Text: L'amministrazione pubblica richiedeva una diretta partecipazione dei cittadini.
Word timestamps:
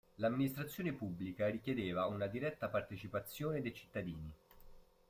L'amministrazione 0.17 0.93
pubblica 0.93 1.47
richiedeva 1.47 2.07
una 2.07 2.25
diretta 2.25 2.69
partecipazione 2.69 3.61
dei 3.61 3.71
cittadini. 3.71 4.33